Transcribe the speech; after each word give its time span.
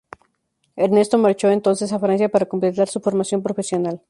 Ernesto 0.77 1.19
marchó 1.19 1.51
entonces 1.51 1.93
a 1.93 1.99
Francia 1.99 2.27
para 2.27 2.47
completar 2.47 2.87
su 2.87 2.99
formación 3.01 3.43
profesional. 3.43 3.99